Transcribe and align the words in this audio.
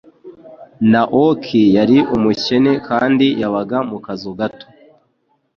Naoki 0.91 1.61
yari 1.77 1.97
umukene 2.15 2.71
kandi 2.87 3.25
yabaga 3.41 3.77
mu 3.89 3.97
kazu 4.05 4.31
gato. 4.39 4.67